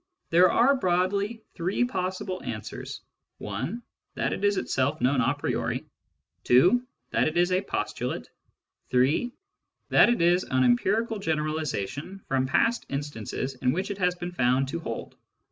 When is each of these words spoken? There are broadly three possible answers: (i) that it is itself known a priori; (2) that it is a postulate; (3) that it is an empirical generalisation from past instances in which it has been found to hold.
There 0.31 0.51
are 0.51 0.75
broadly 0.75 1.43
three 1.53 1.85
possible 1.85 2.41
answers: 2.41 3.01
(i) 3.39 3.71
that 4.15 4.33
it 4.33 4.43
is 4.43 4.57
itself 4.57 4.99
known 4.99 5.21
a 5.21 5.35
priori; 5.35 5.85
(2) 6.45 6.81
that 7.11 7.27
it 7.27 7.37
is 7.37 7.51
a 7.51 7.61
postulate; 7.61 8.27
(3) 8.89 9.31
that 9.89 10.09
it 10.09 10.19
is 10.23 10.43
an 10.45 10.63
empirical 10.63 11.19
generalisation 11.19 12.19
from 12.27 12.47
past 12.47 12.87
instances 12.89 13.53
in 13.61 13.73
which 13.73 13.91
it 13.91 13.99
has 13.99 14.15
been 14.15 14.31
found 14.31 14.69
to 14.69 14.79
hold. 14.79 15.17